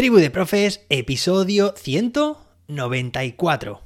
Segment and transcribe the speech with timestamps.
[0.00, 3.82] Tribu de Profes, episodio 194.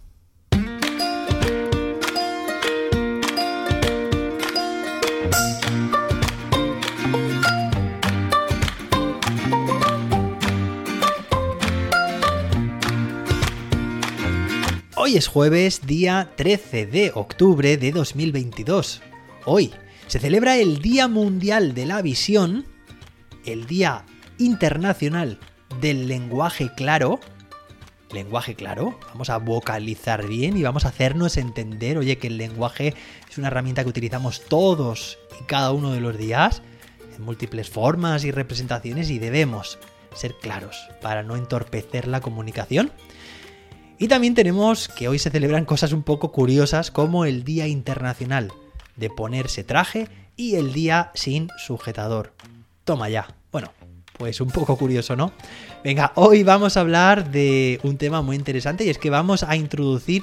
[14.94, 19.02] Hoy es jueves, día 13 de octubre de 2022.
[19.46, 19.72] Hoy
[20.06, 22.66] se celebra el Día Mundial de la Visión,
[23.44, 24.04] el Día
[24.38, 25.40] Internacional
[25.80, 27.20] del Lenguaje Claro.
[28.12, 32.95] Lenguaje claro, vamos a vocalizar bien y vamos a hacernos entender, oye, que el lenguaje
[33.29, 36.62] es una herramienta que utilizamos todos y cada uno de los días,
[37.17, 39.79] en múltiples formas y representaciones y debemos
[40.15, 42.93] ser claros para no entorpecer la comunicación.
[43.98, 48.53] Y también tenemos que hoy se celebran cosas un poco curiosas como el Día Internacional
[48.97, 52.33] de ponerse traje y el Día sin sujetador.
[52.84, 53.34] Toma ya.
[54.19, 55.33] Pues un poco curioso, ¿no?
[55.83, 59.56] Venga, hoy vamos a hablar de un tema muy interesante y es que vamos a
[59.56, 60.23] introducir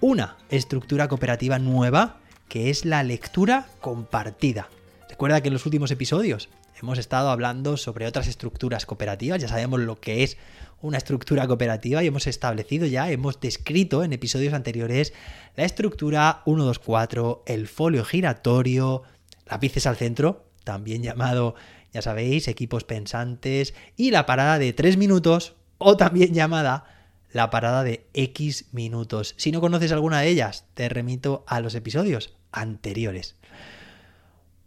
[0.00, 4.68] una estructura cooperativa nueva que es la lectura compartida.
[5.08, 9.80] Recuerda que en los últimos episodios hemos estado hablando sobre otras estructuras cooperativas, ya sabemos
[9.80, 10.36] lo que es
[10.80, 15.12] una estructura cooperativa y hemos establecido ya, hemos descrito en episodios anteriores
[15.56, 19.02] la estructura 124, el folio giratorio,
[19.46, 21.54] lápices al centro, también llamado
[21.96, 26.84] ya sabéis, equipos pensantes y la parada de 3 minutos o también llamada
[27.32, 29.34] la parada de X minutos.
[29.38, 33.36] Si no conoces alguna de ellas, te remito a los episodios anteriores.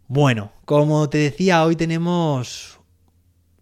[0.08, 2.80] Bueno, como te decía, hoy tenemos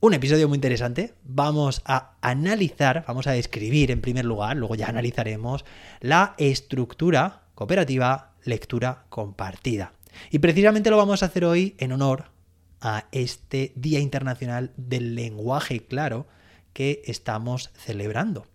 [0.00, 1.12] un episodio muy interesante.
[1.24, 5.66] Vamos a analizar, vamos a describir en primer lugar, luego ya analizaremos
[6.00, 9.92] la estructura cooperativa lectura compartida.
[10.30, 12.37] Y precisamente lo vamos a hacer hoy en honor
[12.80, 16.26] a este Día Internacional del Lenguaje Claro
[16.72, 18.46] que estamos celebrando.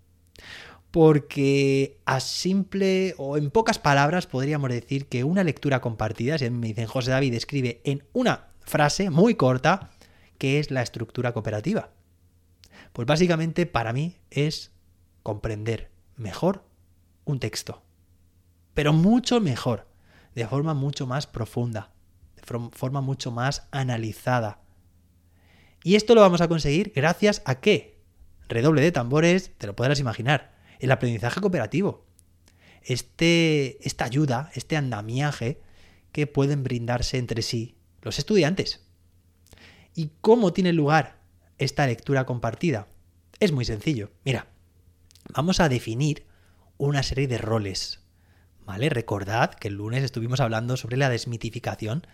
[0.92, 6.68] Porque a simple o en pocas palabras podríamos decir que una lectura compartida, si me
[6.68, 9.90] dicen José David, escribe en una frase muy corta
[10.38, 11.90] qué es la estructura cooperativa.
[12.94, 14.72] Pues básicamente para mí es
[15.24, 16.64] comprender mejor
[17.26, 17.82] un texto.
[18.76, 19.88] Pero mucho mejor,
[20.36, 21.93] de forma mucho más profunda
[22.44, 24.60] forma mucho más analizada.
[25.84, 28.00] Y esto lo vamos a conseguir gracias a qué?
[28.48, 32.06] Redoble de tambores, te lo podrás imaginar, el aprendizaje cooperativo.
[32.82, 35.62] Este, esta ayuda, este andamiaje
[36.12, 38.86] que pueden brindarse entre sí los estudiantes.
[39.96, 41.20] ¿Y cómo tiene lugar
[41.58, 42.88] esta lectura compartida?
[43.40, 44.12] Es muy sencillo.
[44.24, 44.48] Mira,
[45.34, 46.26] vamos a definir
[46.78, 48.02] una serie de roles.
[48.66, 48.90] ¿Vale?
[48.90, 52.08] Recordad que el lunes estuvimos hablando sobre la desmitificación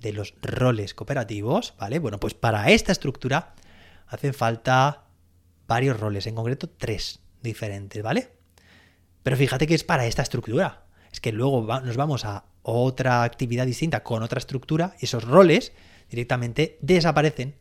[0.00, 1.98] de los roles cooperativos, ¿vale?
[1.98, 3.54] Bueno, pues para esta estructura
[4.06, 5.04] hacen falta
[5.66, 8.32] varios roles, en concreto tres diferentes, ¿vale?
[9.22, 10.84] Pero fíjate que es para esta estructura.
[11.10, 15.72] Es que luego nos vamos a otra actividad distinta con otra estructura y esos roles
[16.10, 17.56] directamente desaparecen.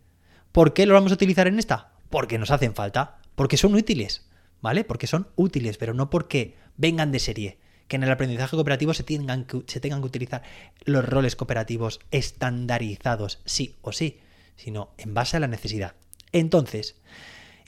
[0.52, 1.94] ¿Por qué los vamos a utilizar en esta?
[2.10, 4.28] Porque nos hacen falta, porque son útiles,
[4.62, 4.84] ¿vale?
[4.84, 9.04] Porque son útiles, pero no porque vengan de serie que en el aprendizaje cooperativo se
[9.04, 10.44] tengan, que, se tengan que utilizar
[10.86, 14.20] los roles cooperativos estandarizados, sí o sí,
[14.56, 15.96] sino en base a la necesidad.
[16.32, 16.96] Entonces,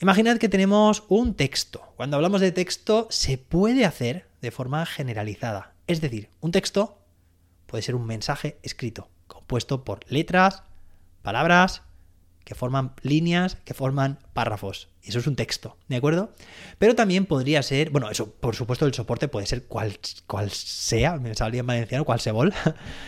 [0.00, 1.92] imaginad que tenemos un texto.
[1.96, 5.74] Cuando hablamos de texto, se puede hacer de forma generalizada.
[5.86, 6.98] Es decir, un texto
[7.66, 10.62] puede ser un mensaje escrito, compuesto por letras,
[11.22, 11.82] palabras,
[12.48, 14.88] que forman líneas, que forman párrafos.
[15.02, 16.32] Y eso es un texto, ¿de acuerdo?
[16.78, 21.18] Pero también podría ser, bueno, eso, por supuesto, el soporte puede ser cual, cual sea,
[21.18, 22.54] me salía en valenciano, cual se vol,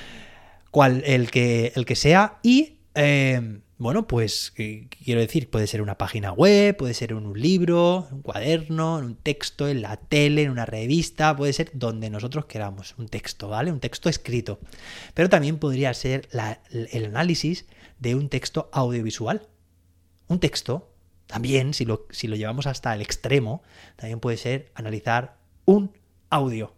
[0.70, 2.38] cual, el que, el que sea.
[2.42, 8.06] Y, eh, bueno, pues, quiero decir, puede ser una página web, puede ser un libro,
[8.12, 12.94] un cuaderno, un texto, en la tele, en una revista, puede ser donde nosotros queramos,
[12.98, 13.72] un texto, ¿vale?
[13.72, 14.60] Un texto escrito.
[15.14, 16.28] Pero también podría ser
[16.70, 17.64] el análisis
[17.98, 19.48] de un texto audiovisual.
[20.28, 20.92] Un texto,
[21.26, 23.62] también, si lo, si lo llevamos hasta el extremo,
[23.96, 25.96] también puede ser analizar un
[26.28, 26.74] audio.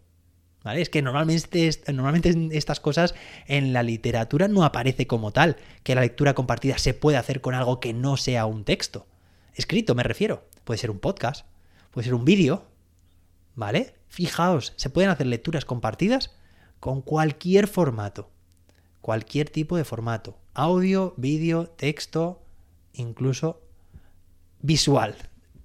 [0.64, 0.80] ¿Vale?
[0.80, 3.14] Es que normalmente, normalmente estas cosas
[3.46, 7.54] en la literatura no aparece como tal, que la lectura compartida se puede hacer con
[7.54, 9.06] algo que no sea un texto.
[9.54, 10.44] Escrito, me refiero.
[10.64, 11.46] Puede ser un podcast,
[11.90, 12.64] puede ser un vídeo.
[13.54, 13.94] ¿Vale?
[14.08, 16.30] Fijaos, se pueden hacer lecturas compartidas
[16.80, 18.30] con cualquier formato.
[19.00, 22.42] Cualquier tipo de formato audio, vídeo, texto,
[22.92, 23.62] incluso
[24.60, 25.16] visual,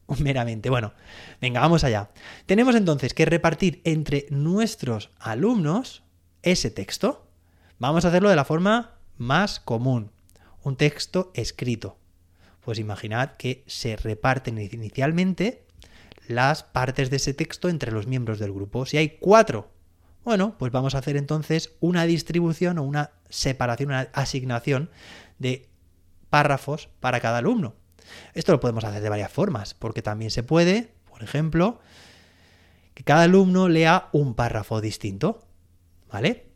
[0.19, 0.69] meramente.
[0.69, 0.93] Bueno,
[1.41, 2.09] venga, vamos allá.
[2.45, 6.03] Tenemos entonces que repartir entre nuestros alumnos
[6.41, 7.27] ese texto.
[7.79, 10.11] Vamos a hacerlo de la forma más común,
[10.63, 11.97] un texto escrito.
[12.61, 15.65] Pues imaginad que se reparten inicialmente
[16.27, 18.85] las partes de ese texto entre los miembros del grupo.
[18.85, 19.69] Si hay cuatro,
[20.25, 24.89] bueno, pues vamos a hacer entonces una distribución o una separación, una asignación
[25.39, 25.69] de
[26.29, 27.75] párrafos para cada alumno.
[28.33, 31.79] Esto lo podemos hacer de varias formas, porque también se puede, por ejemplo,
[32.93, 35.45] que cada alumno lea un párrafo distinto,
[36.11, 36.47] ¿vale?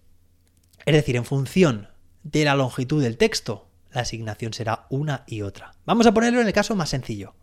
[0.85, 1.89] Es decir, en función
[2.23, 5.75] de la longitud del texto, la asignación será una y otra.
[5.85, 7.35] Vamos a ponerlo en el caso más sencillo.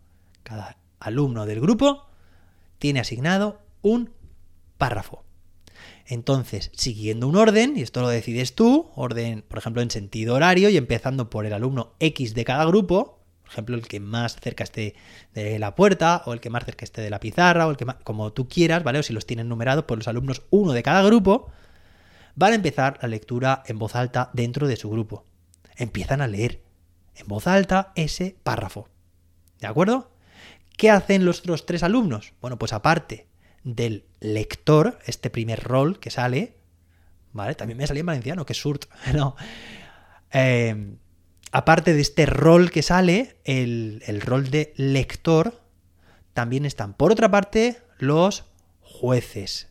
[0.43, 2.07] Cada alumno del grupo
[2.77, 4.11] tiene asignado un
[4.77, 5.23] párrafo.
[6.05, 10.69] Entonces, siguiendo un orden, y esto lo decides tú, orden, por ejemplo, en sentido horario
[10.69, 13.18] y empezando por el alumno X de cada grupo,
[13.51, 14.95] ejemplo, el que más cerca esté
[15.33, 17.85] de la puerta o el que más cerca esté de la pizarra o el que
[17.85, 18.99] más, como tú quieras, ¿vale?
[18.99, 21.51] O si los tienen numerados por los alumnos uno de cada grupo,
[22.35, 25.25] van a empezar la lectura en voz alta dentro de su grupo.
[25.75, 26.61] Empiezan a leer
[27.15, 28.89] en voz alta ese párrafo.
[29.59, 30.11] ¿De acuerdo?
[30.77, 32.33] ¿Qué hacen los otros tres alumnos?
[32.39, 33.27] Bueno, pues aparte
[33.63, 36.55] del lector, este primer rol que sale,
[37.33, 37.55] ¿vale?
[37.55, 39.35] También me salía en valenciano, que surt, no.
[40.31, 40.95] Eh,
[41.51, 45.61] aparte de este rol que sale, el, el rol de lector,
[46.33, 48.45] también están, por otra parte, los
[48.81, 49.69] jueces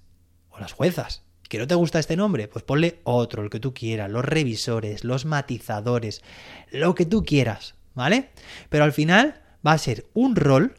[0.50, 1.22] o las juezas.
[1.48, 2.46] ¿Que no te gusta este nombre?
[2.46, 6.22] Pues ponle otro, el que tú quieras, los revisores, los matizadores,
[6.70, 8.30] lo que tú quieras, ¿vale?
[8.68, 10.74] Pero al final va a ser un rol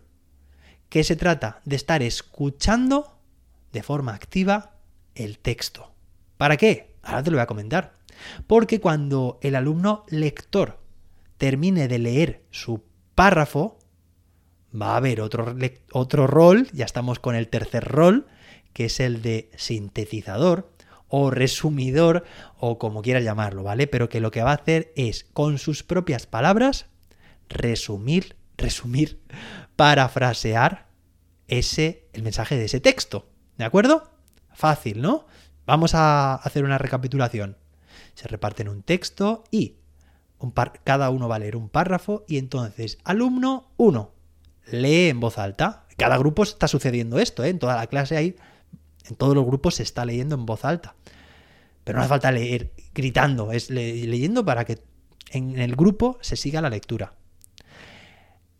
[0.90, 3.18] que se trata de estar escuchando
[3.72, 4.75] de forma activa
[5.16, 5.92] el texto.
[6.38, 6.95] ¿Para qué?
[7.02, 7.98] Ahora te lo voy a comentar.
[8.45, 10.80] Porque cuando el alumno lector
[11.40, 12.84] termine de leer su
[13.16, 13.80] párrafo,
[14.80, 15.56] va a haber otro,
[15.94, 18.28] otro rol, ya estamos con el tercer rol,
[18.74, 20.72] que es el de sintetizador
[21.08, 22.24] o resumidor
[22.60, 23.88] o como quieras llamarlo, ¿vale?
[23.88, 26.86] Pero que lo que va a hacer es con sus propias palabras
[27.48, 29.22] resumir, resumir
[29.76, 30.90] parafrasear
[31.48, 33.30] ese, el mensaje de ese texto.
[33.58, 34.12] ¿De acuerdo?
[34.54, 35.26] Fácil, ¿no?
[35.66, 37.58] Vamos a hacer una recapitulación.
[38.14, 39.79] Se reparten un texto y
[40.84, 44.12] cada uno va a leer un párrafo y entonces alumno 1
[44.72, 45.86] lee en voz alta.
[45.98, 47.50] Cada grupo está sucediendo esto, ¿eh?
[47.50, 48.36] En toda la clase hay,
[49.10, 50.96] en todos los grupos se está leyendo en voz alta.
[51.84, 54.80] Pero no hace falta leer gritando, es leyendo para que
[55.32, 57.14] en el grupo se siga la lectura.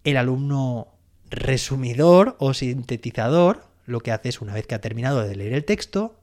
[0.04, 0.88] El alumno
[1.30, 5.66] resumidor o sintetizador lo que hace es, una vez que ha terminado de leer el
[5.66, 6.20] texto,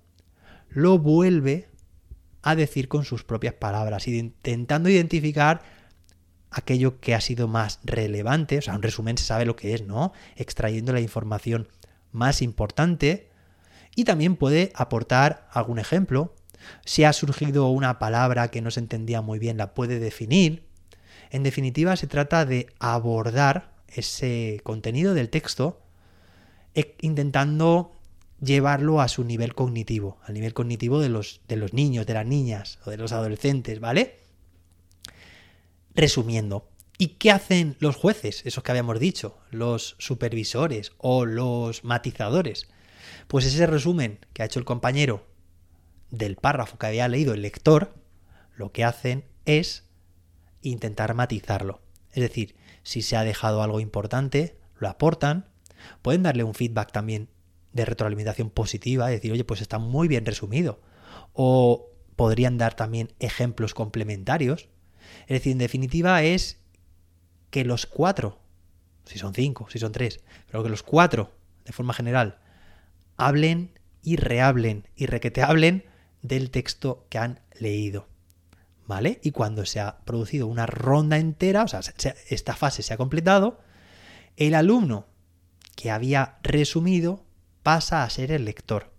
[0.69, 1.69] lo vuelve
[2.47, 5.63] a decir con sus propias palabras, intentando identificar
[6.53, 9.83] aquello que ha sido más relevante, o sea, un resumen se sabe lo que es,
[9.83, 10.13] ¿no?
[10.37, 11.67] Extrayendo la información
[12.13, 13.29] más importante
[13.97, 16.37] y también puede aportar algún ejemplo.
[16.85, 20.69] Si ha surgido una palabra que no se entendía muy bien, la puede definir.
[21.31, 25.81] En definitiva, se trata de abordar ese contenido del texto
[26.77, 27.91] e intentando
[28.41, 32.27] llevarlo a su nivel cognitivo, al nivel cognitivo de los, de los niños, de las
[32.27, 34.19] niñas o de los adolescentes, ¿vale?
[35.95, 36.69] Resumiendo,
[36.99, 42.69] ¿y qué hacen los jueces, esos que habíamos dicho, los supervisores o los matizadores?
[43.29, 45.27] Pues ese resumen que ha hecho el compañero
[46.11, 47.95] del párrafo que había leído el lector,
[48.55, 49.85] lo que hacen es
[50.63, 51.81] intentar matizarlo.
[52.13, 55.49] Es decir, si se ha dejado algo importante, lo aportan,
[56.03, 57.29] pueden darle un feedback también
[57.77, 60.81] de retroalimentación positiva, decir, oye, pues está muy bien resumido.
[61.33, 64.69] O podrían dar también ejemplos complementarios.
[65.23, 66.59] Es decir, en definitiva es
[67.51, 68.41] que los cuatro,
[69.05, 71.33] si son cinco, si son tres, pero que los cuatro,
[71.65, 72.39] de forma general,
[73.17, 75.85] hablen y rehablen y requete hablen
[76.23, 78.09] del texto que han leído.
[78.87, 79.21] ¿vale?
[79.23, 81.81] Y cuando se ha producido una ronda entera, o sea,
[82.29, 83.61] esta fase se ha completado,
[84.37, 85.07] el alumno
[85.75, 87.26] que había resumido
[87.67, 88.93] pasa a ser el lector.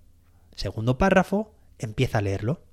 [0.53, 2.65] Segundo párrafo, empieza a leerlo.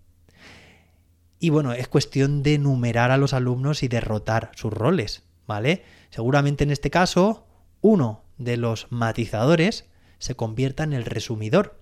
[1.38, 5.84] Y bueno, es cuestión de numerar a los alumnos y derrotar sus roles, ¿vale?
[6.10, 7.46] Seguramente en este caso,
[7.80, 9.84] uno de los matizadores
[10.18, 11.80] se convierta en el resumidor.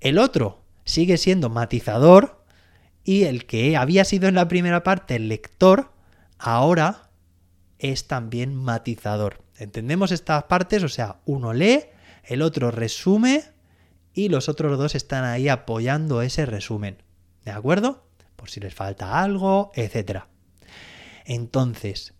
[0.00, 2.44] El otro sigue siendo matizador,
[3.04, 5.92] y el que había sido en la primera parte el lector,
[6.38, 7.08] ahora
[7.78, 9.44] es también matizador.
[9.58, 10.82] ¿Entendemos estas partes?
[10.82, 11.84] O sea, uno lee,
[12.26, 13.44] el otro resume
[14.12, 17.02] y los otros dos están ahí apoyando ese resumen.
[17.44, 18.06] ¿De acuerdo?
[18.36, 20.24] Por si les falta algo, etc.
[21.24, 22.14] Entonces,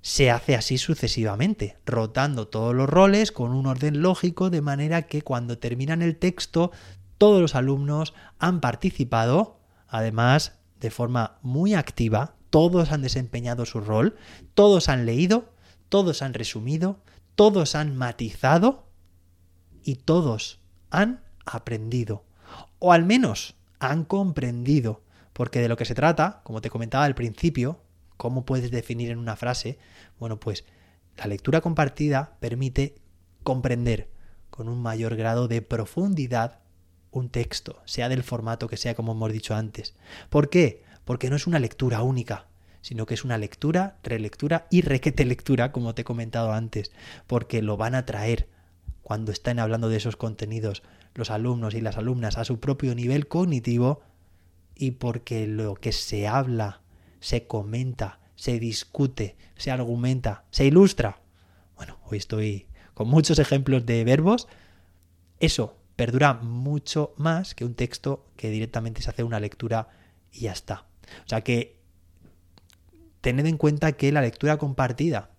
[0.00, 5.22] se hace así sucesivamente, rotando todos los roles con un orden lógico, de manera que
[5.22, 6.70] cuando terminan el texto,
[7.18, 14.16] todos los alumnos han participado Además, de forma muy activa, todos han desempeñado su rol,
[14.54, 15.52] todos han leído,
[15.88, 17.00] todos han resumido,
[17.34, 18.86] todos han matizado
[19.84, 20.60] y todos
[20.90, 22.24] han aprendido.
[22.78, 25.02] O al menos han comprendido.
[25.32, 27.80] Porque de lo que se trata, como te comentaba al principio,
[28.16, 29.78] ¿cómo puedes definir en una frase?
[30.18, 30.64] Bueno, pues
[31.16, 32.96] la lectura compartida permite
[33.42, 34.10] comprender
[34.50, 36.60] con un mayor grado de profundidad
[37.10, 39.94] un texto, sea del formato que sea, como hemos dicho antes.
[40.28, 40.84] ¿Por qué?
[41.04, 42.46] Porque no es una lectura única,
[42.82, 46.92] sino que es una lectura, relectura y requete lectura, como te he comentado antes,
[47.26, 48.48] porque lo van a traer
[49.10, 53.26] cuando estén hablando de esos contenidos los alumnos y las alumnas a su propio nivel
[53.26, 54.02] cognitivo
[54.76, 56.82] y porque lo que se habla,
[57.18, 61.18] se comenta, se discute, se argumenta, se ilustra.
[61.74, 64.46] Bueno, hoy estoy con muchos ejemplos de verbos.
[65.40, 69.88] Eso perdura mucho más que un texto que directamente se hace una lectura
[70.30, 70.86] y ya está.
[71.26, 71.80] O sea que
[73.22, 75.30] tened en cuenta que la lectura compartida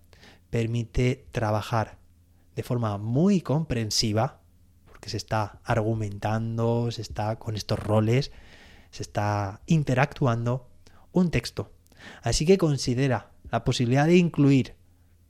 [0.50, 2.01] permite trabajar
[2.54, 4.40] de forma muy comprensiva,
[4.86, 8.32] porque se está argumentando, se está con estos roles,
[8.90, 10.68] se está interactuando
[11.12, 11.72] un texto.
[12.22, 14.74] Así que considera la posibilidad de incluir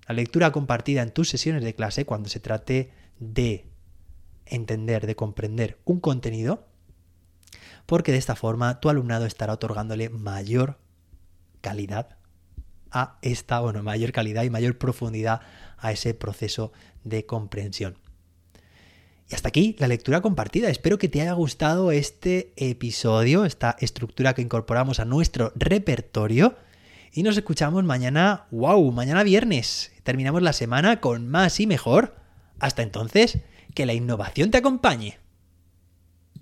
[0.07, 3.67] la lectura compartida en tus sesiones de clase cuando se trate de
[4.47, 6.67] entender, de comprender un contenido,
[7.87, 10.79] porque de esta forma tu alumnado estará otorgándole mayor
[11.61, 12.17] calidad
[12.92, 15.40] a esta, bueno, mayor calidad y mayor profundidad
[15.78, 16.72] a ese proceso
[17.04, 17.96] de comprensión.
[19.30, 20.68] Y hasta aquí la lectura compartida.
[20.68, 26.54] Espero que te haya gustado este episodio, esta estructura que incorporamos a nuestro repertorio.
[27.14, 29.92] Y nos escuchamos mañana, wow, mañana viernes.
[30.02, 32.14] Terminamos la semana con más y mejor.
[32.58, 33.38] Hasta entonces,
[33.75, 35.22] que la innovación te acompañe.